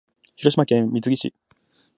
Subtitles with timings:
[0.35, 1.31] 広島県三次市